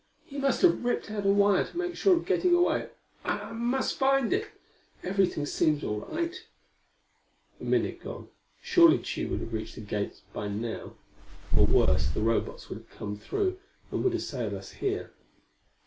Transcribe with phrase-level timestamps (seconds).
[0.25, 2.89] "He must have ripped out a wire to make sure of getting away.
[3.23, 4.47] I I must find it.
[5.03, 6.43] Everything seems all right."
[7.59, 8.29] A minute gone.
[8.63, 10.95] Surely Tugh would have reached the gate by now.
[11.55, 13.59] Or, worse, the Robots would have come through,
[13.91, 15.11] and would assail us here.